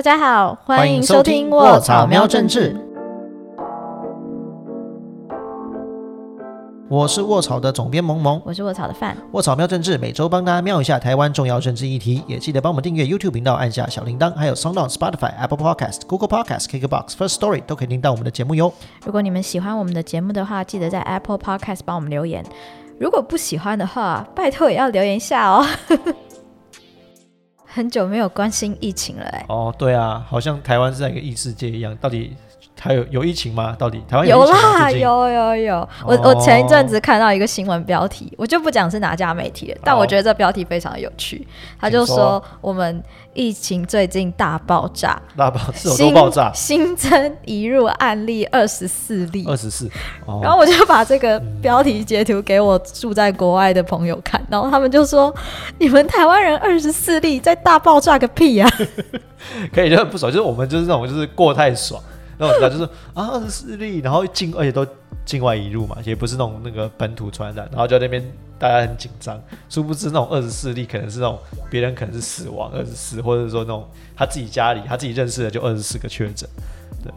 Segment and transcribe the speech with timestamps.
[0.00, 2.72] 大家好，欢欢迎迎收听卧草喵喵政治》。
[6.88, 18.72] 我是卧草的总编萌萌，我是卧草的范，卧草喵政治每周帮大家瞄一下台湾重要政治议题，也记得帮我们订阅 YouTube 频道，按下小铃铛，还有 SoundOn、Spotify、Apple Podcast、Google Podcast、KKBox、First Story 都可以听到我们的节目哟。
[19.04, 22.42] 如果你们喜欢我们的节目的话，记得在 Apple Podcast 帮我们留言。
[22.98, 25.66] 如果不喜欢的话，拜托也要留言一下哦。
[27.72, 32.36] 很久没有关心疫情了、哦，对啊，好像台湾是在一个异世界一样，到底
[32.80, 33.76] 还有有疫情吗？
[33.78, 34.78] 到底台湾有疫情吗？
[34.78, 35.88] 啦，有有有。
[36.06, 41.46] 我我前一阵子看到一个新闻标题，我就不讲是哪家媒体了，但我觉得这标题非常有趣。
[41.78, 43.02] 他就请说说我们
[43.34, 46.50] 疫情最近大爆炸，大爆是有多爆炸？
[46.54, 49.44] 新增移入案例二十四例。
[49.46, 49.86] 二十四。
[50.24, 55.34] 哦，然后我就把这个标题截图给我住在国外的朋友看，然后他们就说
[55.78, 58.66] ：“你们台湾人二十四例在大爆炸个屁呀、
[59.72, 62.02] 可以就很不爽，就是我们就是那种就是过太爽，
[62.40, 64.86] 那种就是啊二十四例，然后境而且都
[65.24, 68.24] 境外移入嘛，也不是那种那个本土传染，然后就在那边
[68.58, 76.48] 大家很紧张，殊不知那种二十四例可能是那种别人可能是死亡二十四，或者说那种他自己家里他自己认识的就二十四个确诊，
[77.04, 77.12] 对，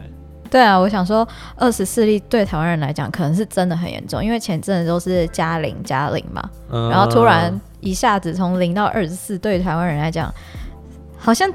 [0.50, 1.26] 对啊，我想说
[1.56, 6.90] 二十四例对台湾人来讲可能是真的很严重，因为前阵子都是加零加零嘛，嗯。
[6.90, 10.32] 然后突然一下子从零到二十四，对台湾人来讲，
[11.18, 11.50] 好像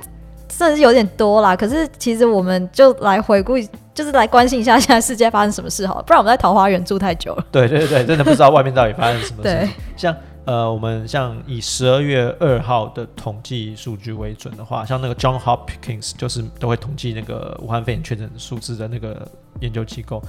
[0.49, 1.55] 真的是有点多啦。
[1.55, 3.53] 可是其实我们就来回顾，
[3.93, 7.45] 就是来关心一下现在世界发生什么事好了，不然我们在桃花源住太久了。
[7.51, 9.73] 对对对，真的不知道外面到底发生什么事对情。
[9.95, 19.27] 像呃，我们像以十二月二号的统计数据为准的话，像那个 John Hopkins 就是都会统计那个武汉肺炎确诊数字的那个
[19.59, 20.19] 研究机构，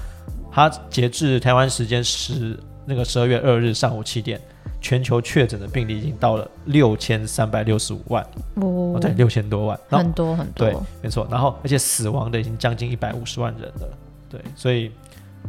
[0.53, 4.39] 它截至台湾时间十那个十二月二日上午七点，
[4.81, 8.27] 全球确诊的病例已经到了六千三百六十五万，
[9.01, 10.67] 对，六千多万，很多很多。
[10.67, 11.27] 对，没错。
[11.31, 13.89] 然后而且死亡的已经将近一百五十万人了，
[14.29, 14.91] 对，所以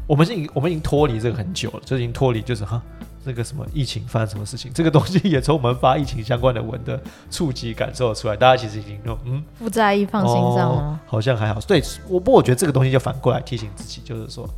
[0.05, 2.81] 我们是已经我们已经脱离这个很久了，就已经脱离就是哈
[3.23, 6.99] 这个什么疫情发生什么事情，这个东西也从我们发疫情相关的文的
[7.29, 10.99] 触及感受出来，大家其实已经就嗯不在意放心上哦？
[11.05, 11.61] 好像还好。
[11.61, 14.49] 对，我不过我觉得这个东西就反过来提醒自己，就是说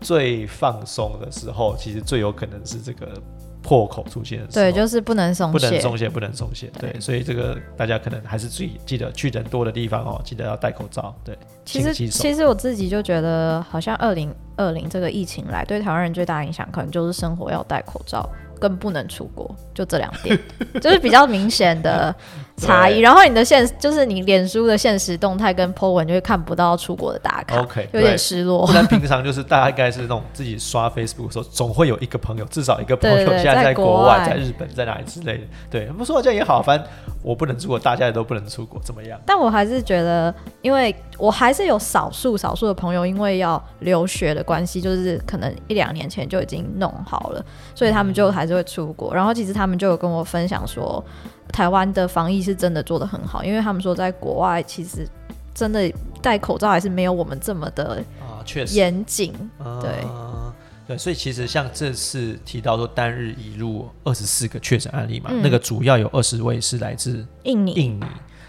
[0.00, 3.20] 最放松的时候，其实最有可能是这个
[3.68, 4.64] 破口出现的时候。
[4.64, 5.80] 对，就是不能松懈不能懈。
[5.80, 6.70] 松懈，不能松懈。
[6.80, 11.14] 对，所以这个大家可能还是注意，记得去人多的地方哦，记得要戴口罩。
[11.22, 11.36] 对，
[11.66, 18.26] 其实其实我自己就觉得，好像二零二零这个疫情来，对台湾人最大影响，可能就是生活要戴口罩，
[18.58, 20.38] 更不能出国，就这两点，
[20.80, 22.14] 就是比较明显的
[22.58, 22.98] 差异。
[23.00, 28.72] 然后你的现就是你脸书的现实动态跟 po 文，就会看不到出国的打卡 OK，有点失落不。
[28.76, 35.44] 然平常就是大家应该是那种自己刷 Facebook 的时候，总会有一个朋友，至少一个朋友现在在国外在日本，在哪里之类的。
[35.70, 36.86] 对，不说这样也好，反正
[37.22, 39.18] 我不能出国，大家也都不能出国，怎么样？
[39.24, 49.14] 但我还是觉得，因为我还是有少数少数的朋友，因为要留学的关系，就是可能一两年前就已经弄好了，所以他们就还是会出国。
[49.14, 51.04] 然后其实他们就有跟我分享说，
[51.52, 55.08] 台湾的防疫是真的做得很好，因为他们说在国外其实
[55.54, 55.92] 真的
[56.22, 59.32] 戴口罩还是没有我们这么的啊，确实，严谨。
[59.80, 59.90] 对。
[60.04, 60.52] 嗯
[60.88, 65.42] 对，所以其实像这次提到说单日移入二十四个确诊案例嘛，嗯。
[65.42, 68.04] 那个主要有二十位是来自印尼，印尼，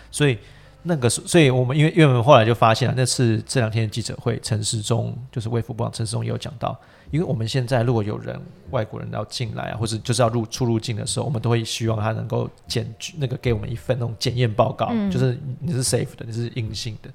[0.09, 0.37] 所以
[0.83, 6.79] 那个是，所以我们因为因为我们后来就发现了，那次这两天的记者会，陈时中就是卫福部长陈时中也有讲到，
[7.11, 8.39] 因为我们现在如果有人
[8.71, 12.87] 外国人要进来啊，或者就是要入出入境的时候，我们都会希望他能够检
[13.17, 15.09] 那个给我们一份那种检验报告，嗯。
[15.09, 17.09] 就是你是 safe 的，你是阴性的，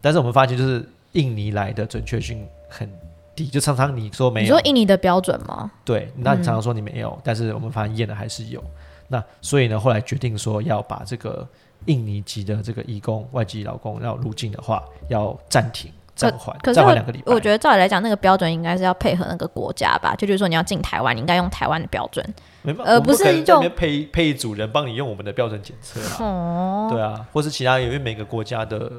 [0.00, 2.88] 但是我们发现就是印尼来的准确性很
[3.36, 4.44] 低，就常常你说没有。
[4.44, 5.70] 你说，印尼的标准吗？
[5.84, 8.62] 对，那你嗯常常说你没有，但是我们发现验的还是有。
[9.08, 11.46] 那所以呢，后来决定说要把这个
[11.84, 17.32] 印尼籍的这个义工、外籍劳工要入境的话，要暂停、暂缓、可是我暂缓两个礼拜。
[17.32, 22.24] 我觉得照理来讲，那个标准应该是要配合那个国家吧，就比如说你要进台湾，你应该用台湾的标准。
[22.62, 28.90] 没办法，呃不是用可能在那边配配一组人帮你用我们的标准检测啊，哦，对啊，或是其他因为每个国家的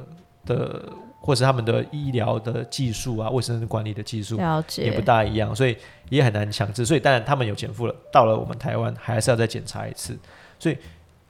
[0.44, 0.82] 的
[1.20, 5.00] 或是他们的医疗的技术啊、卫生管理的技术了也不。
[5.00, 5.76] 大一样，所以
[6.08, 6.84] 也很难强制。
[6.84, 10.16] 所以当然他们有减负了，到了我们台湾还是要再检查一次。
[10.58, 10.76] 所以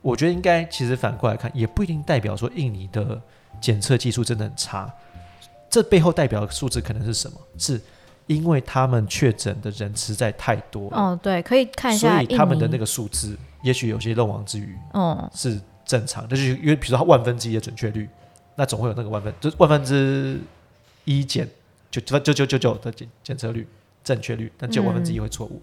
[0.02, 3.18] 我觉得应该其实反过来看，也不一定代表说印尼的
[3.60, 4.92] 检测技术真的很差。
[5.76, 7.38] 这背后代表的数字可能是什么？
[7.58, 7.78] 是
[8.26, 18.08] 因为他们确诊的人实在太多了，哦，对，可以看一所以下他们的那个数字，也许有些漏网之鱼嗯，是正常，就是因为比如说它万分之一的准确率，
[18.54, 20.40] 那总会有那个万分，就是万分之
[21.04, 21.46] 一减
[21.90, 23.68] 九九九九九九的检检测率
[24.02, 25.62] 正确率，但只有万分之一会错误。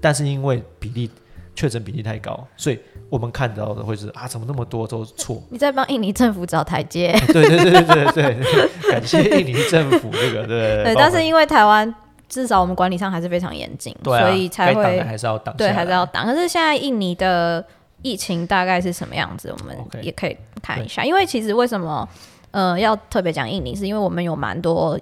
[0.00, 1.10] 但是因为比例
[1.58, 2.78] 确诊比例太高，所以
[3.10, 5.42] 我们看到的会是啊，怎么那么多都错？
[5.50, 7.12] 你在帮印尼政府找台阶。
[7.26, 10.84] 对对对对对对，感谢印尼政府这个对。
[10.84, 11.92] 对， 但是因为台湾
[12.28, 16.24] 至少我们管理上还是非常严谨，所以才会还是要挡，对，还是要挡。
[16.24, 17.64] 可是现在印尼的
[18.02, 19.52] 疫情大概是什么样子？
[19.58, 22.08] 我们也可以看一下，因为其实为什么
[22.52, 24.96] 呃要特别讲印尼，是因为我们有蛮多。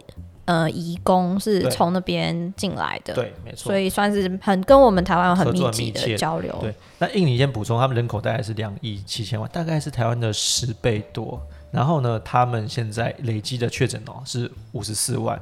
[0.46, 6.56] 呃，移工是从那边进来的，对，没错，所以算是很跟我们台湾有很密集的交流。
[6.60, 11.40] 对，那印尼先补充，他们人口大概是两亿七千万，大概是台湾的十倍多。
[11.72, 15.40] 然后呢，他们现在累积的确诊哦是五十四万。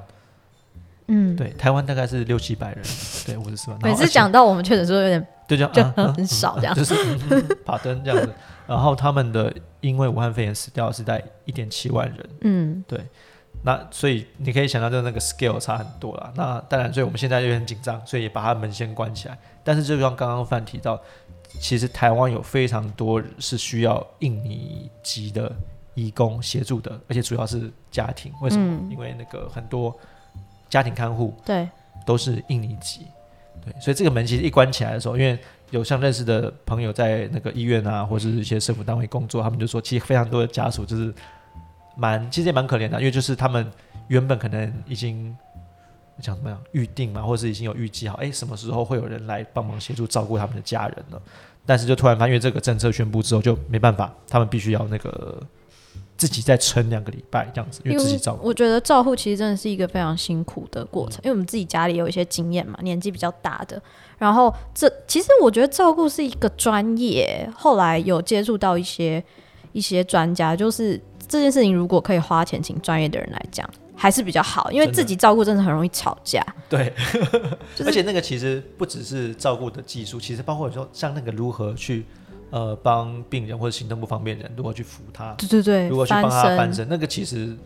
[1.08, 2.82] 嗯，对，台湾大概是六七百人，
[3.26, 3.78] 对，五十四万。
[3.82, 6.94] 每次讲到我们确诊时候，有点就这样，就很少这样，就是
[7.62, 8.32] 爬灯这样子。
[8.66, 9.52] 然后他们的
[9.82, 12.28] 因为武汉肺炎死掉是在一点七万人。
[12.40, 12.98] 嗯，对。
[13.66, 16.30] 那所以你可以想到，就那个 scale 差很多了。
[16.36, 19.38] 那当然，所以我们现在就很紧张，所以把他门先关起来。
[19.64, 21.00] 但是就像刚刚范提到，
[21.58, 25.50] 其实台湾有非常多是需要印尼籍的
[25.94, 28.30] 义工协助的，而且主要是家庭。
[28.42, 28.92] 为什么？
[28.92, 29.98] 因为那个很多
[30.68, 31.66] 家庭看护对
[32.04, 33.06] 都是印尼籍，
[33.64, 35.38] 对，所以这个门其实一关起来的时候，因为
[35.70, 41.14] 有像认识的朋友在那个医院啊，或者是一些政府单位工作，他们就说，其实非常多的家属就是。
[41.96, 43.70] 蛮，其实也蛮可怜的，因为就是他们
[44.08, 45.36] 原本可能已经
[46.20, 51.20] 讲怎么样预定嘛，或者是已经有预计好，哎，什么时候会有人来帮忙协助照顾他们的家人了。
[51.66, 55.42] 但是就突然发现，因为这个政策宣布之后，就没办法，他们必须要那个
[56.16, 58.46] 自己再撑两个礼拜这样子，因为自己照顾。
[58.46, 63.80] 我觉得照护其实真的是一个非常辛苦的过程，因为我们自己家里有一些经验嘛，年纪比较大的，
[64.18, 67.50] 然后这其实我觉得照顾是一个专业。
[67.56, 69.24] 后来有接触到一些
[69.72, 71.00] 一些专家，就是。
[71.34, 76.40] 这件事情如果可以花钱请专业的人来讲，还是比较好，因为自己照顾真的很容易吵架。
[76.68, 76.92] 对，
[77.84, 82.06] 而且那个其实不只是照顾的技术，其实包括说像那个如何去
[82.50, 87.56] 呃帮病人或者行动不方便人如何去扶他，对对对，如何去帮他翻身，那个其实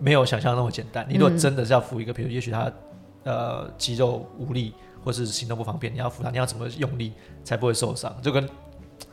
[0.00, 1.06] 没有想象那么简单。
[1.06, 2.72] 你如果真的是要扶一个，比如也许他
[3.24, 4.72] 呃肌肉无力
[5.04, 7.12] 或是行动不方便，你要扶他，你要怎么用力
[7.44, 8.14] 才不会受伤？
[8.22, 8.48] 就跟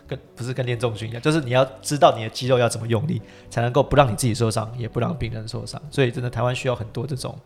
[0.09, 5.79] 跟不是跟练重训一样，就是你要知道你的肌肉要怎么用力，才能够不让你自己受伤，也不让病人受伤。
[5.91, 7.37] 所以真的台湾需要很多这种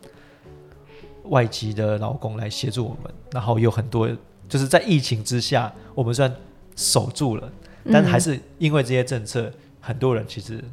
[1.26, 3.14] 外籍的劳工来协助我们。
[3.32, 4.10] 然后有很多
[4.48, 6.36] 就是在疫情之下，我们虽然
[6.76, 7.52] 守住了，
[7.92, 9.52] 但还是因为这些政策，
[9.82, 10.64] 很多人其实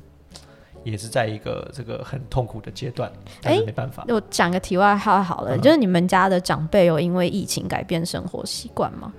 [0.84, 3.10] 也是在一个这个很痛苦的阶段。
[3.42, 4.04] 但是，没办法。
[4.08, 9.12] 我讲个题外话好了，就是你们家的长辈有因为疫情改变生活习惯吗？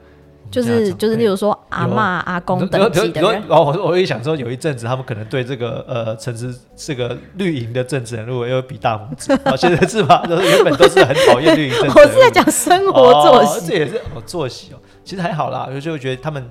[0.51, 3.41] 就是就是，例如说阿妈、阿公等级的人。
[3.47, 9.31] 然后我我也想说，有一阵子他们可能对这个呃，城市这个绿营的政治人物又比大拇指。
[9.45, 10.23] 哦，现在是吧？
[10.27, 11.97] 就是原本都是很讨厌绿营政治。
[11.97, 14.77] 我是在讲生活作息，这也是哦作息哦。
[15.03, 16.45] 其实还好啦，有时候觉得他们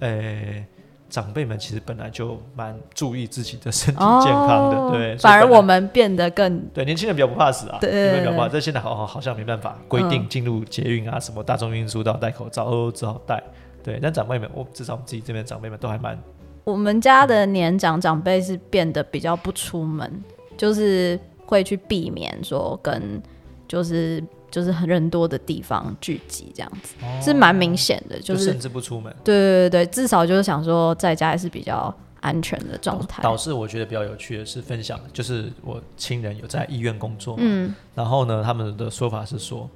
[0.00, 0.64] 呃。
[1.10, 5.16] 长辈们其实本来就蛮注意自己的身体健康的，对。
[5.18, 8.48] 反而我们变得更对年轻人比较不怕死啊，对对对，比较不怕。
[8.48, 13.42] 这现在好好好像没办法规定进入捷运啊，什么大众运输都要戴口罩，哦，只好戴。
[13.82, 16.18] 对，但长辈们，我至少我们自己这边长辈们都还蛮。
[16.64, 20.24] 我们家的年长长辈是变得比较不出门，
[20.56, 23.22] 就是会去避免说跟
[23.68, 24.22] 就是。
[24.54, 29.12] 就是很人多的地方聚集，这样子是蛮明显的，就是甚至不出门。
[29.24, 33.20] 对对对对，至少就是想说在家还是比较安全的状态。
[33.20, 39.68] 导致我觉得比较有趣的是分享，就是我亲人有在医院工作，嗯，然后呢，他们的说法是说，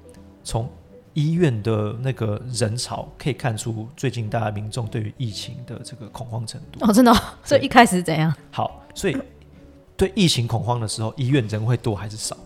[0.44, 0.70] 从
[1.14, 6.86] 医院的那个人潮可以看出，最近大家民众对于疫情的这个恐慌程度。
[6.86, 7.12] 哦，真的，
[7.42, 8.32] 所以一开始怎样？
[8.52, 9.16] 好，所以
[9.96, 12.36] 对疫情恐慌的时候，医院人会多还是少？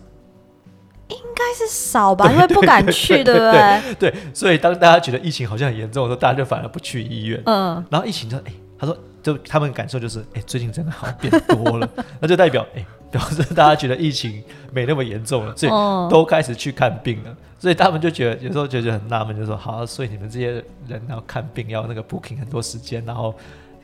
[1.09, 3.95] 应该是少吧，因为不敢去，对不对？
[3.95, 7.41] 对，所以当大家觉得疫情好像很严重的时候，大家就反而不去医院。
[7.45, 15.71] 嗯，然后疫情就哎，他说，就他们感受就是，哎，最近真的好像变多了， 那就代表，哎，表示大家觉得疫情没那么严重了，所以
[16.09, 17.35] 都开始去看病了。
[17.59, 20.51] 所以他们就觉得有时候觉得很纳闷，就说，好，所以你们这些
[20.87, 23.33] 人要看病要那个 booking 很多时间，然后。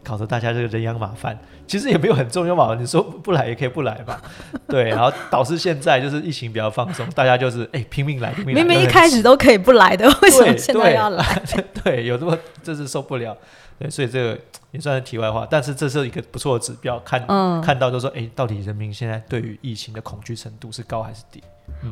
[0.10, 1.38] 搞得大家这个人仰马翻，
[1.68, 2.74] 其实也没有很重要嘛。
[2.74, 4.20] 你说不来也可以不来嘛，
[4.68, 4.86] 对。
[4.86, 8.64] 然后导致现在就是疫情比较放松，大家就是哎拼命来，拼命来。
[8.64, 11.24] 明明一开始都可以不来的，为什么现在要来？
[11.84, 13.38] 对，有这么这是受不了。
[13.78, 14.40] 对，所以这个
[14.72, 17.24] 也算是题外话，但是这是一个不错的指标，看
[17.62, 21.44] 看到就说，哎，到底人民现在对于疫情的恐惧程度是高还是低？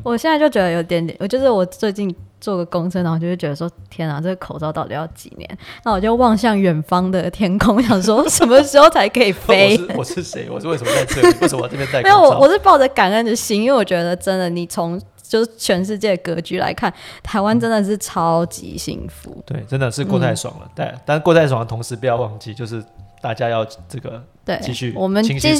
[0.04, 5.58] 我现在就觉得有点点，我就是我最近做个公车，然后就会觉得说，天啊，这个口罩到底要几年？
[5.84, 9.78] 那我就望向远方的天空，想说 什么时候才可以飞？
[9.96, 10.48] 我是谁？
[10.50, 11.36] 我是为什么在这里？
[11.40, 12.02] 为什么我这边戴？
[12.02, 16.92] 没有，我我是抱着感恩的心，因为我觉得真的，你从就是全世界格局来看，
[17.22, 19.42] 台湾真的是超级幸福。
[19.44, 20.70] 对，真的是过太爽了。
[20.74, 22.82] 对，但是过太爽的同时，不要忘记，就是
[23.20, 25.56] 大家要这个对，继续我们继续坚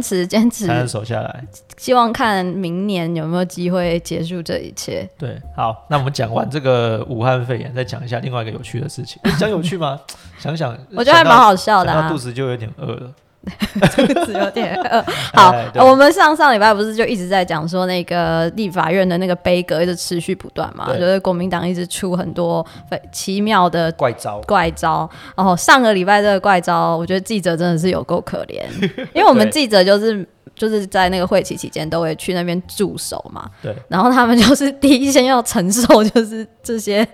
[0.00, 1.44] 持坚持才，能守下来。
[1.76, 5.08] 希望看明年有没有机会结束这一切。
[5.18, 9.20] 对，好，那我们讲完这个武汉肺炎，再讲一下另外一个有趣的事情。
[9.24, 10.00] 诶讲有趣吗？
[10.38, 13.12] 想想，我觉得还蛮好笑的啊想到肚，子就有点饿了。
[14.38, 15.04] 有点饿。
[15.34, 15.54] 好
[15.86, 20.98] 我们上上礼拜不是就一直在讲说那个立法院的那个悲歌一直持续不断嘛，对。
[21.00, 22.64] 就是国民党一直出很多
[23.12, 25.08] 奇妙的怪招，怪招。
[25.36, 28.62] 然后上个礼拜这个怪招，我觉得记者真的是有够可怜，
[29.14, 37.06] 因为我们记者就是就是在那个会期期间都会去那边驻守嘛，对，然后他们就是第一先要承受就是这些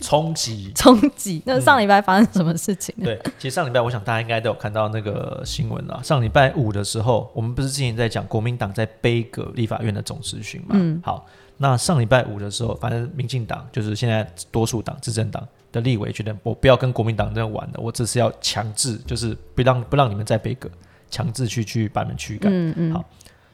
[0.00, 0.72] 冲击。
[0.74, 1.42] 冲击。
[1.46, 3.04] 那上礼拜发生什么事情呢？
[3.04, 6.00] 对，其实上礼拜我想大家应该都有看到那个新闻了。
[6.02, 10.68] 上礼拜五的时候，我们不是之前在讲国民党在杯葛立法院的总咨询嘛？
[10.72, 11.26] 嗯好，
[11.56, 20.70] 那上礼拜五的时候，反正民进党就是现在多数党执政党的立委觉得我不要跟国民党这样玩了，我这是要强制，就是不让不让你们再背阁，
[21.10, 22.52] 强制去去把你们驱赶。
[22.52, 23.04] 嗯嗯，好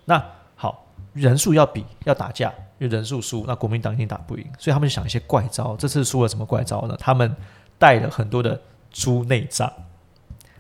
[0.05, 0.27] 那好，
[1.13, 5.77] 人数要比要打架，因为人数输，那国民党一定打不赢，所以他们就想一些怪招。
[5.77, 6.97] 这次输了什么怪招呢？
[6.99, 7.35] 他们
[7.79, 9.73] 带了很多的猪内脏，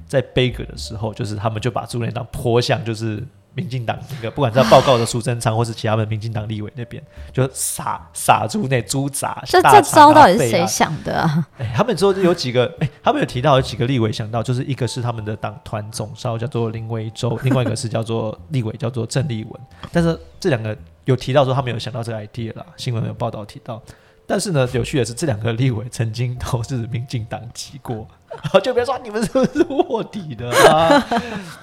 [0.06, 9.42] 在杯葛的时候，就是他们就把猪内脏泼向就是民进党那个，不管是在报告的苏贞昌或是其他的民进党立委那边，就撒撒猪那猪杂。
[9.46, 11.46] 这这招到底是谁想的啊？
[11.58, 19.52] 哎，他们说有几个，哎，他们有提到有几个立委想到，就是一个是他们的党团总召叫做林维洲，另外一个是叫做立委叫做郑立文，
[19.92, 23.82] 但是这两个有提到说他们有想到这个 idea 啦，新闻有报道提到。
[24.26, 28.06] 但是呢，有趣的是，这两个立委曾经都是民进党籍过，
[28.62, 31.04] 就别说你们是不是卧底的啊？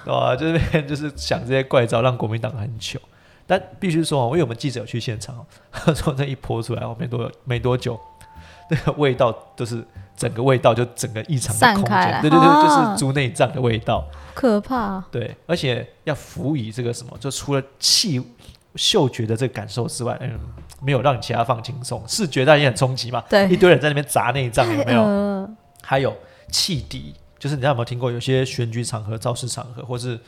[0.06, 3.00] 啊， 就是就是想这些怪招，让国民党很糗。
[3.46, 7.98] 但必须说啊，因为我们记者有去现场哦，他说那一泼出来哦，没多没多久，
[8.68, 9.84] 那个味道都是
[10.16, 15.02] 整个味道就整个异常的空间，对对对，啊就是猪内脏的味道，可怕！
[15.10, 18.24] 对，而且要辅以这个什么，就除了气
[18.76, 20.38] 嗅觉的这个感受之外，嗯，
[20.80, 25.02] 没有让你其他放轻松，视觉当然也很冲击嘛，对一堆人在那边砸内脏，有没有？
[25.02, 25.48] 呃
[25.82, 26.16] 还有
[26.50, 28.10] 汽笛，就是你知道有没有听过？
[28.12, 30.18] 有些选举场合、造势场合，或是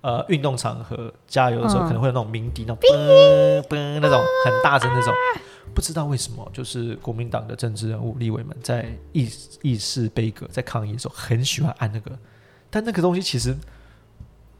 [0.00, 5.12] 呃运动场合，加油的时候嗯可能会有那种鸣笛，那种 嘣嘣那种很大声那种。
[5.74, 9.30] 不知道为什么，就是国民党的政治人物、立委们在议
[9.62, 12.10] 议事杯葛、在抗议的时候，很喜欢按那个，
[12.68, 13.56] 但那个东西其实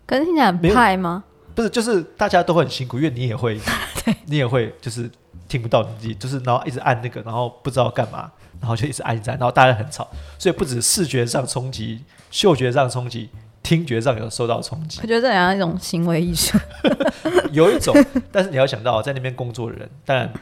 [0.06, 1.24] 可是听起来很派吗？
[1.54, 3.60] 不是，就是大家都很辛苦，因为你也会，
[4.26, 5.10] 你也会就是
[5.52, 13.28] 听不到你自己，就是然后一直按那个，然后不知道干嘛，然后就一直按一直按，然后大家很吵，所以不止视觉上冲击，嗅觉上冲击，
[13.62, 16.56] 听觉上有受到冲击我，觉得这好像一种行为艺术。
[17.52, 17.94] 有一种，
[18.32, 20.32] 但是你要想到在那边工作的人，当然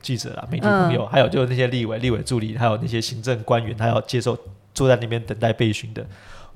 [0.00, 4.38] 记者啊、媒体朋友，还有就是那些立委、立委助理，还有那些行政官员，他要接受
[4.72, 6.06] 坐在那边等待被询的，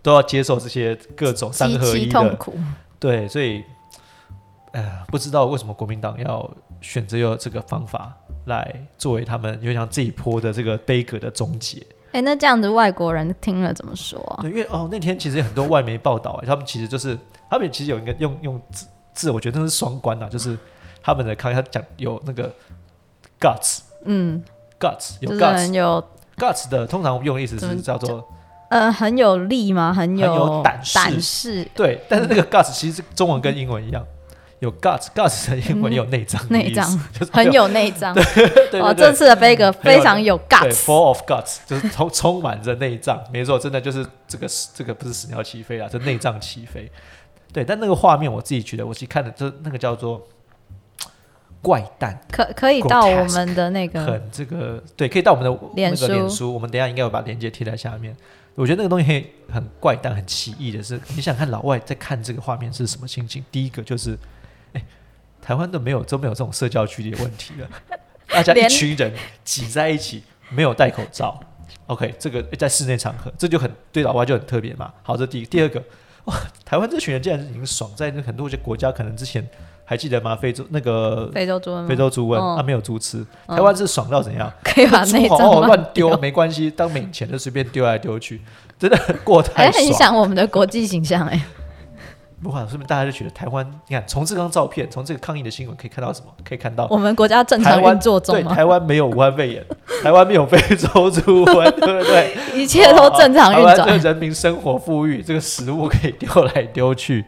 [0.02, 2.58] 都要接受这些各种三合一的痛苦。
[2.98, 3.62] 对，所以，
[4.72, 8.16] 呃，不知道为什么国民党要选择用这个方法
[8.46, 11.84] 来作为他们有点像这一波的这个悲歌的终结。
[12.12, 14.40] 哎、那这样子外国人听了怎么说啊？
[14.40, 17.16] 对，因为哦，那天其实有很多外媒报道，他们其实就是
[17.50, 20.56] 他们其实有一个用用字字，我觉得那是双关啊，就是
[21.02, 22.50] 他们的看，他讲有那个
[23.38, 24.42] guts 嗯
[24.80, 26.02] ，guts 有 guts 很有
[26.38, 28.26] guts 的，通常用的意思是叫做
[28.70, 29.92] 呃很有力吗？
[29.92, 34.02] 很很有胆识胆识对，但是那个 guts 其实中文跟英文一样，
[34.60, 38.14] 有 guts guts 的英文也有内脏内脏 就是很有内脏。
[38.14, 38.24] 对
[38.70, 40.84] 对这次的杯葛非常有 guts。
[40.84, 46.90] ，full of guts，就是充 充满着内脏，没错，真的就是这个这个不是屎尿起飞啊，这内脏起飞。
[47.52, 50.26] 对，但那个画面我自己觉得，我自己看的，就那个叫做
[51.62, 58.14] 怪诞，可可以到我们的那个很这个对，可以到我们的那个脸书书，我们等一下应该会把链接贴在下面。
[58.54, 63.44] 我觉得那个东西很怪诞、很奇异的是，你想看老外在看这个画面是什么心情？
[63.52, 64.18] 第一个就是，哎，
[65.48, 67.66] 台湾都没有都没有这种社交距离的问题了，
[68.28, 69.10] 大家一群人
[69.44, 71.40] 挤在一起，没有戴口罩。
[71.86, 74.92] OK，这个在室内场合，这就很对老外就很特别嘛。
[75.02, 75.82] 好，这第一第二个，
[76.26, 76.34] 哇，
[76.66, 79.42] 台湾这群人竟然已经爽在那很多些国家，可能之前
[79.86, 80.36] 还记得吗？
[80.36, 84.52] 非洲那个非洲猪瘟非洲猪瘟，嗯啊没有猪吃，嗯台湾是爽到怎样？
[84.62, 86.18] 可以把内脏乱丢丢。
[86.18, 88.42] 没关系，当免钱就随便丢来丢去，
[88.78, 89.86] 真的过哎、太爽。
[89.86, 91.40] 很想我们的国际形象哎、
[92.42, 96.26] 不管是不是大家就觉得台湾，你看从这张照片，从这个抗议的新闻可以看到什么？
[96.44, 98.54] 可以看到我们国家正常运作中对吗？
[98.54, 99.64] 台湾没有武汉肺炎，
[100.02, 102.36] 台湾没有非洲猪瘟， 对不对？
[102.54, 103.98] 一切都正常运转。
[103.98, 107.24] 人民生活富裕，这个食物可以丢来丢去。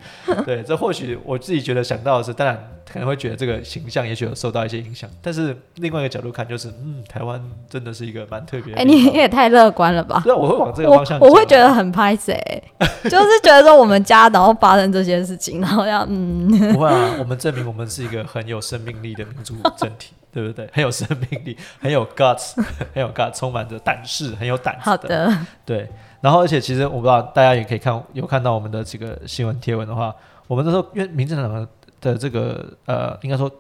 [0.47, 2.57] 对，这或许我自己觉得想到的是，当然
[2.93, 5.09] 可能会觉得这个形象也许有受到一些影响。
[5.23, 8.85] 但是另外一个角度看，就是嗯，台湾真的是一个蛮特别哎。
[8.85, 10.21] 你也太乐观了吧？
[10.25, 11.29] 对啊，我会往这个方向讲。
[11.29, 12.37] 我会觉得很拍谁，
[13.05, 20.69] 就是觉得说我们家然后发生这些事情，然后要嗯， 不会啊，我们证明我们是一个很有生命力的民族整体，对不对？
[20.73, 22.55] 很有生命力，很有 guts，
[22.93, 25.33] 很有 guts，充满着胆识，很有胆子好的，
[25.65, 25.89] 对，
[26.21, 30.15] 然后而且其实我不知道大家也可以看有看到我们的这个新闻贴文的话，
[30.47, 31.69] 我们那时候因为民进党
[32.01, 33.51] 的的这个呃，应该说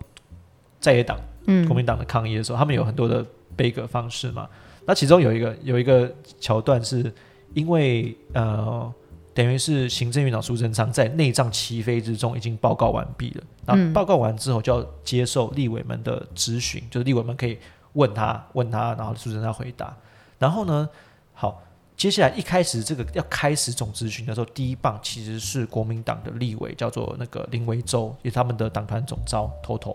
[0.80, 3.24] 在野党嗯国嗯民党的抗议的时候，他们有很多的
[3.56, 4.48] 悲歌方式嘛。
[4.86, 7.12] 那其中有一个有一个桥段是
[7.54, 8.92] 因为呃，
[9.34, 13.44] 等于是行政院长苏贞昌在内脏齐飞之中已经报告完毕了。
[13.66, 17.58] 那嗯报告完之后就要接受立委们的质询，就是立委们可以
[17.92, 19.94] 问他问他，然后苏贞昌回答。
[20.38, 20.88] 然后呢，
[21.34, 21.62] 好，
[22.00, 29.94] 接下来一开始这个要开始总咨询的时候，第一棒其实是国民党的立委，叫做那个林维洲，也是他们的党团总召头头。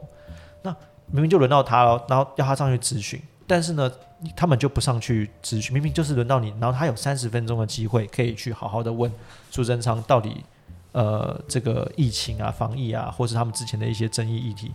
[0.62, 0.70] 那
[1.08, 3.92] 明明就轮到他了，然后要他上去咨询，但是呢，
[4.36, 9.12] 他们就不上去咨询，明明就是轮到你，然后他有三十分钟的机会可以去好好的问
[9.50, 10.46] 苏贞昌到底
[10.92, 14.72] 呃这个疫情啊、防疫啊，或是他们之前的一些争议议题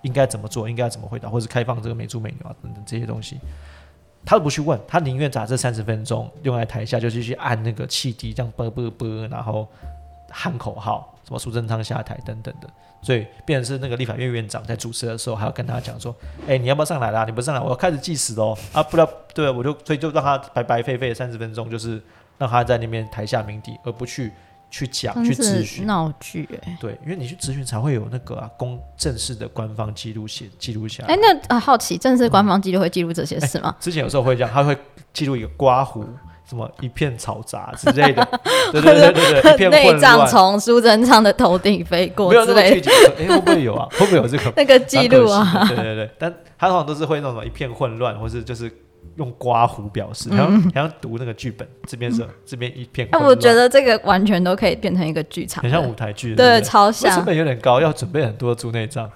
[0.00, 3.38] 应该怎么做，应该怎么回答，或是开放这个美猪美牛啊等等这些东西。
[4.24, 9.66] 他都不去问，他宁愿把这三十分钟用在台下，就继续按那个汽笛，这样啵啵啵，然后
[10.30, 12.68] 喊口号，什么苏贞昌下台等等的。
[13.02, 16.14] 所以，变成是那个立法院院长在主持的时候，还要跟他讲说
[16.46, 17.24] ：“哎、你要不要上来啦？
[17.24, 18.54] 你不上来，我要开始计时喽！
[18.74, 21.98] 啊，不然对，我就所以就让他白白费费三十分钟，就是
[22.36, 24.30] 让他在那边台下鸣笛，而不去
[24.70, 25.86] 去讲去咨询。
[25.86, 26.76] 闹剧哎。
[26.80, 31.14] 对，因为你去咨询才会有那个啊公正式的官方记录写记录下来。
[31.14, 33.74] 哎、那啊，好奇，正式官方记录会记录这些事吗？
[33.80, 34.76] 之前有时候会这样，他会
[35.12, 36.04] 记录一个刮胡，
[36.48, 38.26] 什么一片嘈杂之类的，
[38.72, 42.90] 对对对对对，一片内混乱，脏从苏贞昌的头顶飞过没有之类的。
[43.18, 43.88] 哎、会不会有啊？
[43.98, 48.70] 会不会有这个那个记录啊，对对对，但他通常都是会那种一片混乱，或是就是
[49.16, 57.24] 用刮胡表示，好像好像读那个剧本，这边是这边一片哎、我觉得这个完全都可以变成一个剧场，很像舞台剧，对，超成。
[57.24, 59.10] 本有点高，要准备很多猪内脏，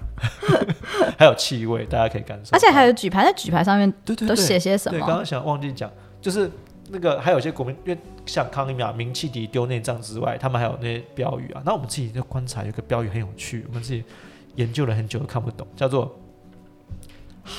[1.17, 2.57] 还有气味，大家可以感受到。
[2.57, 4.99] 而且还有举牌，在举牌上面都写些什么？
[4.99, 5.89] 刚刚想忘记讲，
[6.21, 6.49] 就是
[6.89, 11.61] 那个还有一些国民，因为像康一啊、名气敌丢内脏之外，他们还有那些标语啊。
[11.65, 14.03] 那我们自己就观察，有个标语很有趣，我们自己
[14.55, 16.15] 研究了很久都看不懂，叫做“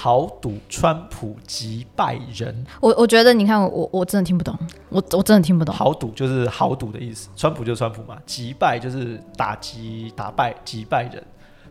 [0.07, 4.57] 豪赌川普击败人我我觉得，你看我我真的听不懂，
[4.89, 5.65] 我我真的听不”。
[5.67, 5.75] 懂。
[5.75, 11.21] 豪赌就是豪赌的意思，川普就是川普嘛，击败就是打击、打败、击败人。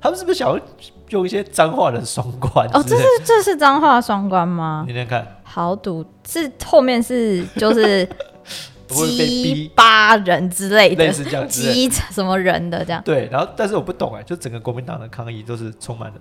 [0.01, 0.59] 他们是不是想要
[1.11, 2.97] 用一些脏话的双关哦，这？
[2.97, 4.83] 是这是脏话双关吗？
[4.85, 8.05] 你念看，豪赌是后面是就是
[8.91, 9.71] 会不会被鸡逼？
[9.73, 13.01] 巴人之类的，类似这样之类的 鸡什么人的这样。
[13.05, 16.19] 对，然后但是我不懂哎，就整个国民党的抗议都是充满了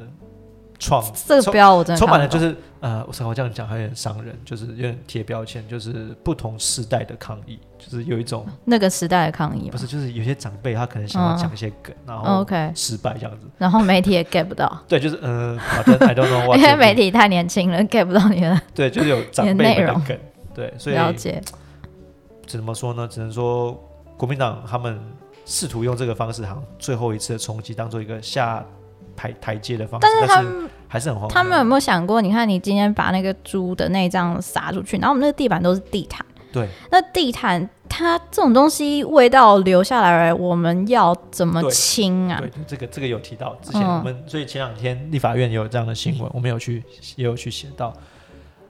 [0.78, 9.70] 创，这个充标我真的充满了就是呃，我操，我这样讲还有点伤人，就是有点贴标签，就是不同时代的抗议，就是有一种那个时代的抗议。
[9.70, 20.18] 不是，就是有些长辈他可能想要讲一些梗，然嗯后 OK，失败这样子，然后媒体也 get 不到， 对，就是嗯，好的， I don't know 因为媒体太年轻了，get 不到你的对，就是有长辈的梗，
[20.54, 21.42] 对，所以了解。
[22.46, 23.08] 怎么说呢？
[23.10, 23.72] 只能说
[24.18, 25.00] 国民党他们
[25.46, 28.62] 试图用这个方式，好像最后一次的冲击当做一个下
[29.16, 31.28] 台台阶的方式，但是他们还是很。
[31.28, 32.20] 他们有没有想过？
[32.20, 42.38] 你看，你今天把那个猪的内脏撒出去，然后我们那个地板都是地毯，对那地毯它这种东西味道留下来，我们要怎么清啊？
[42.40, 46.82] 对，这个这个有提到，之前嗯我们、所以前两天立法院也有这样的新闻，我们有去
[47.16, 47.92] 也有去写到，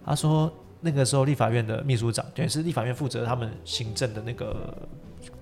[0.04, 4.76] 他说那个时候立法院的秘书长，对，是立法院负责他们行政的那个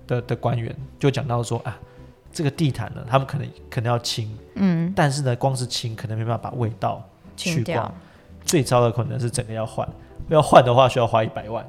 [0.07, 1.77] 的的官员，就讲到说啊，
[2.33, 7.89] 这个地毯呢，他们可能可能要清，嗯，但是呢，光是清可能没办法把味道去掉，，
[8.43, 9.87] 最糟的可能是整个要换，
[10.29, 11.65] 要换的话需要花一百万。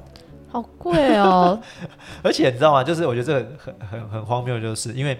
[0.49, 1.61] 好贵哦。
[2.23, 2.83] 而且你知道吗？
[2.83, 5.17] 就是我觉得这个很很很荒谬，就是因为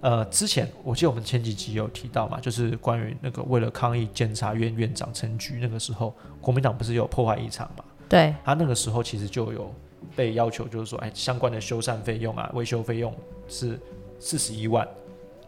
[0.00, 7.84] 呃，之前我记得我们前几集有提到嘛，就是关于那个为了抗议监察院院长陈菊那个时候，国民党不是有破坏一场嘛？
[8.06, 9.72] 对，他那个时候其实就有
[10.14, 13.14] 被要求，就是说，哎，相关的修缮费用啊、维修费用
[13.48, 13.80] 是
[14.24, 14.88] 四十一万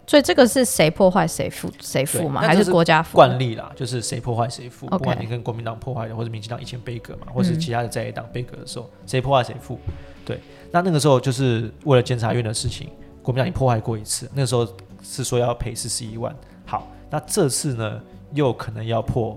[0.07, 2.43] 所以这个是谁破坏谁付谁付吗？
[2.43, 3.17] 还是是国家负？
[3.17, 9.81] 惯例啦，就是谁破坏谁付不管你跟国民党破坏的，或者民进党以前背革嘛，或是嗯其他的在野党背革的时候，谁破坏谁付。
[10.25, 10.39] 对，
[10.71, 12.89] 那那个时候就是为了监察院的事情，
[13.21, 14.69] 国民党已破坏过一次，那个时候
[15.03, 16.33] 是说要赔四十一万。
[16.65, 18.01] 好，那这次呢，
[18.33, 19.37] 又可能要破，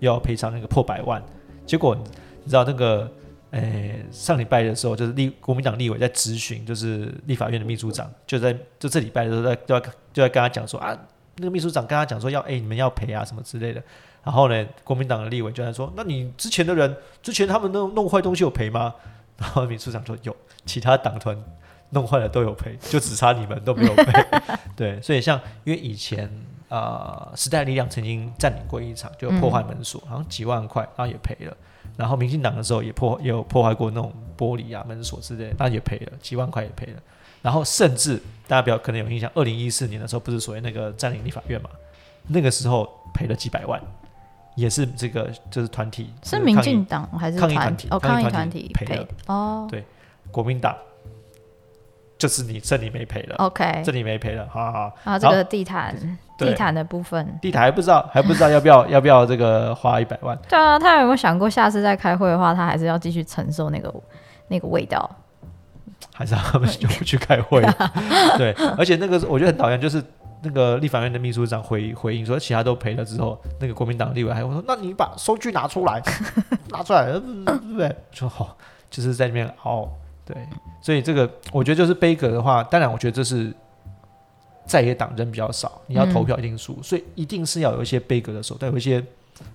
[0.00, 1.22] 又要赔偿那个破百万。
[1.64, 3.10] 结果你知道那个，
[3.50, 10.96] 诶、上礼拜的时候，就是立国民党立委在质询，就是立法院的秘书长，就在就这礼拜的时候在就在就在跟他讲说啊，
[11.36, 13.82] 那个秘书长跟他讲说要，哎、你们要赔啊什么之类的。
[14.22, 18.94] 然后呢，国民党的立委就在说，那你之前的人，之前他们弄弄坏东西有赔吗？
[19.38, 20.36] 然后秘书长说有，
[20.66, 21.34] 其他党团
[21.88, 24.24] 弄坏了都有赔，就只差你们都没有赔。
[24.76, 26.30] 对，所以像因为以前
[26.68, 31.56] 呃时代力量曾经占领过一场，就破坏门锁，好像几万块，然后也赔了。
[31.96, 37.00] 然后民进党的时候也破也有破坏过那种玻璃啊门锁之类的，那也赔了几万块也赔了。
[37.42, 41.70] 然后甚至大家比较可能有印象，二零一四年的时候不是所谓那个占领立法院嘛？
[42.26, 43.80] 那个时候赔了几百万，
[44.54, 49.84] 也是这个就是团体是民进党还是抗议团体哦抗议团体赔的哦对
[50.30, 50.76] 国民党，
[52.20, 54.92] 就是你这里没赔了，，OK，这里没赔了，好好好。
[55.04, 55.96] 然后这个地毯
[56.36, 63.90] 地毯的部分，地毯还不知道还不知道要不要 要不要这个花一百万，对啊，他有没有想过下次再开会的话，他还是要继续承受那个
[64.48, 65.10] 那个味道？
[66.12, 67.62] 还是他们就不去开会？
[68.36, 70.04] 对，而且那个我觉得很讨厌，就是
[70.42, 76.02] 那个立法院的秘书长回回应说，其他都赔了之后，那个国民党立委还会说，那你把收据拿出来，
[76.68, 77.96] 拿出来，呃对不对？
[78.12, 78.58] 就好，
[78.90, 79.88] 就是在那边熬。
[80.32, 80.46] 对，
[80.80, 83.52] 所以这个我觉得就是杯葛的话，当然我觉得这是
[84.66, 89.02] 在野党人比较少，你要投票一定输，所以一定是要有一些杯葛的手段，有一些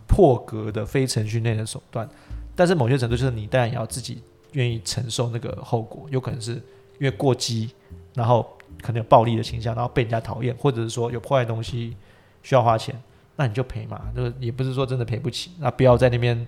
[0.08, 2.08] 破格的非程序内的手段。
[2.56, 4.22] 但是某些程度就是你当然也要自己
[4.54, 7.70] 愿意承受那个后果，有可能是因为过激，
[8.14, 8.48] 然后
[8.82, 11.96] 可能有暴力的倾向，然后被人家讨厌，或者是说有破坏东西
[12.44, 12.96] 需要花钱，
[13.36, 16.48] 那你就赔嘛，就是也不是说真的赔不起，那不要在那边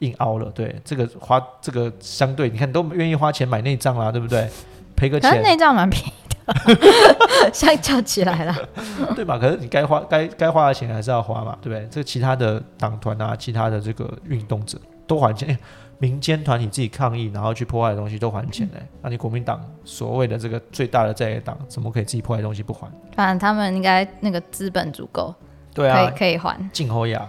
[0.00, 0.50] 硬凹了。
[0.54, 4.48] 对，这个花这个相对你看都愿意花钱买内脏啦，对不对？
[4.96, 6.12] 赔个钱，内脏蛮便宜
[6.44, 6.52] 的，
[7.54, 8.54] 相较起来啦，
[9.16, 9.38] 对吧？
[9.38, 11.88] 可是你该花该该花的钱还是要花嘛，对不对？
[11.90, 15.58] 这其他的党团啊，其他的这个运动者都还钱，哎
[16.00, 22.90] 民间团体自己抗议，然后去破坏的东西都还钱嘞、那你国民党所谓的这个最大的在野党，怎么可以自己破坏东西不还？
[23.14, 25.34] 反正他们应该那个资本足够，
[25.74, 26.70] 对啊可以，可以还。
[26.72, 27.28] 进后亚，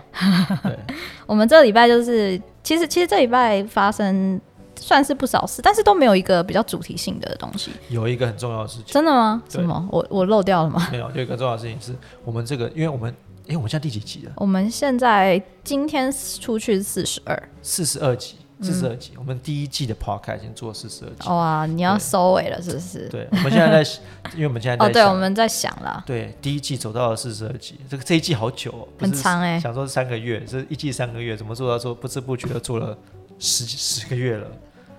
[0.63, 0.77] 对，
[1.27, 4.39] 我们这礼拜就是，其实其实这礼拜发生
[4.75, 7.71] 算是不少事，但是都没有一个比较主题性的东西。
[7.89, 9.41] 有一个很重要的事情，真的吗？
[9.49, 9.87] 对什么？
[9.91, 10.87] 我我漏掉了吗？
[10.91, 13.13] 没有，有一个重要的事情是我们这个，因为我们，
[13.47, 14.31] 哎，我们现在第几集了？
[14.37, 21.27] 我们现在今天出去四十二，四十二集，四十二集，我们第一季的 podcast 已经做四十二集。
[21.29, 23.09] 哇，你要收尾了是不是？
[23.09, 23.89] 对，我们现在在，
[24.35, 32.97] 因为我们现在哦，对，我们在想了，对，第一季走到了四十二集，这个这一季好久哦，很长哎想说是三个月，这一季三个月，怎么做到说不知不觉的做了
[33.39, 34.47] 十十个月了，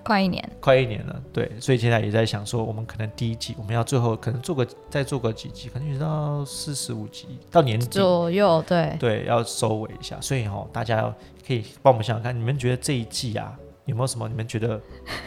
[0.02, 0.46] 快一年。
[0.60, 1.22] 快一年了。
[1.32, 7.86] 对，所以现在也在想说，我们可能第一季我们要最后可能做个再做个几集，可能一直到四十五集到年底。
[7.86, 11.14] 左右，对，对，要收尾一下，所以哦，大家要
[11.46, 14.80] 可以帮我们想想看，你们觉得这一季啊，有没有什么你们觉得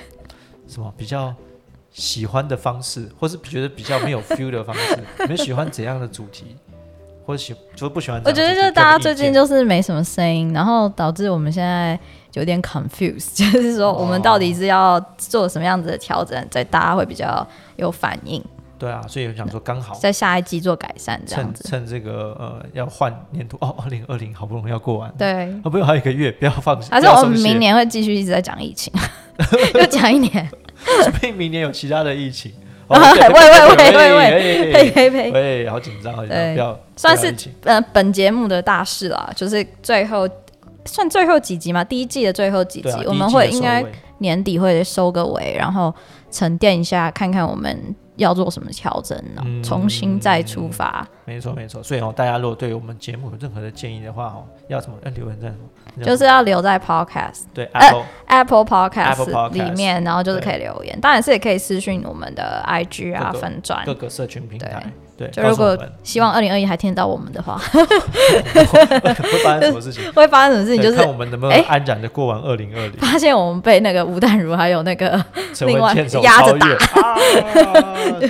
[0.68, 1.34] 什么比较
[1.92, 5.00] 喜欢的方式，或是觉得比较没有 feel 的方式？
[5.24, 6.56] 你们喜欢怎样的主题，
[7.26, 8.42] 或者喜就是不喜欢我觉？
[8.42, 11.98] 得就是大家最近就就是没什么声音，然后导致我们现在
[12.36, 17.46] 有点 confused， 就是说我们到底是要做什么样子的调整，在大家会比较
[17.78, 18.44] 有反应，
[18.78, 21.64] 对啊，所以我想说刚好在下一季做改善这样趁子。
[21.70, 28.94] 趁这个呃要换年度哦，二零二零好不容易要过完，对，哦不用还有一个月，不要放弃，还是我们明年会继续一直在讲疫情，
[29.76, 30.48] 又讲一年，
[31.04, 32.54] 说不定明年有其他的疫情。
[32.88, 35.32] 喂喂喂喂喂喂呸呸呸。
[35.32, 40.30] 喂，好紧张，好紧张，不要算是呃，本节目的大事啦，就是最后
[40.86, 43.84] 算最后几集嘛，第一季的最后几集，啊，我们会应该
[44.20, 45.94] 年底会收个尾，然后
[46.32, 49.64] 沉淀一下，看看我们要做什么调整，然后嗯。
[49.64, 51.06] 重新再出发。
[51.26, 54.96] 没错没错，所以哦，大家如果对我们节目有任何的建议的话哦，要什么？
[55.04, 55.56] 要留言在什
[55.98, 56.04] 么？
[56.04, 63.84] 就是要留在 Podcast 对呃 Apple、Apple Podcast 里面，然后就是可以留言，当然是也可以私讯我们的 IG 啊粉专。
[63.86, 64.84] 各个社群平台，
[65.18, 70.84] 对，就如果希望二零二一还听得到我们的话， 会发生什么事情， 会发生什么事情？
[70.84, 72.98] 就是看我们能不能哎安然的过完二零二零。
[72.98, 75.24] 发现我们被那个吴淡如还有那个
[75.54, 77.18] 陈另外文茜手压着超越啊！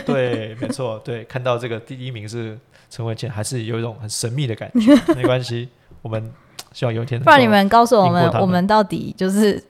[0.06, 2.58] 对，没错，对，看到这个第一名是
[2.90, 4.96] 陈文茜，还是有一种很神秘的感觉。
[5.16, 5.70] 没关系，
[6.02, 6.32] 我们
[6.72, 9.62] 希望有一天，不然你们告诉我们我们到底就是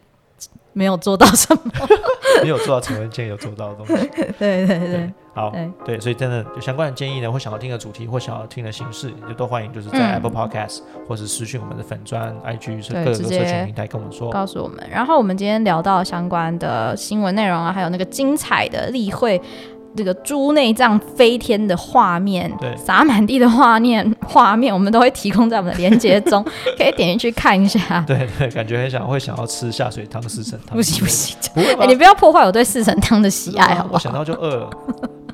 [0.76, 1.62] 没有做到什么？
[2.44, 3.94] 没有做到陈文健有做到的东西。
[4.38, 5.52] 对对对对，好，
[5.86, 14.30] 对，所以真的有相关的建议呢，或想要听的主题，或想要听的形式，就都欢迎就是在嗯 Apple Podcast、或是私讯我们的粉砖、IG 是各个社群平台跟我们说。
[14.32, 14.86] 告诉我们。
[14.92, 19.42] 然后我们今天聊到相关的新闻内容啊，还有那个精彩的例会。
[19.96, 26.44] 这个猪内脏飞天的画面，对洒满地的画面，画面我们都会提供在我们的连接中，
[26.78, 28.04] 可以点进去看一下。
[28.06, 30.76] 对对，感觉很想会想要吃下水汤、四神汤。
[30.76, 31.38] 不行不，行，
[31.78, 33.94] 不你不要破坏我对四神汤的喜爱，好不好？
[33.94, 34.70] 我想到就饿了。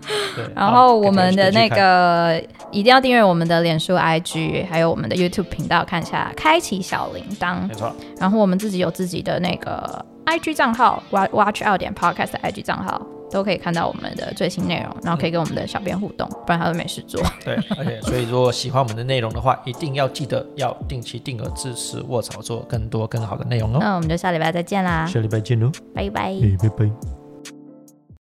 [0.36, 7.68] 对，然好后我们的那个一定要订阅我们的脸书、IG，还有我们的 YouTube 频道，看一下，开启小铃铛。
[7.68, 13.00] 没错，然后我们自己有自己的那个 IG 账号，Wa-，Watch Out 点 Podcast 的 IG 账号，
[13.32, 17.22] 都可以看到我们的最新内容，然后可以跟我们的小编互动，不然他都没事做。
[17.46, 23.78] 对，而且，所以如果喜欢我们的内容的话， 一定要记得要定期定额支持卧槽做更多更好的内容哦。
[23.80, 26.34] 那我们就下礼拜再见啦，下礼拜见喽，拜拜。
[26.34, 27.21] 哎，拜拜。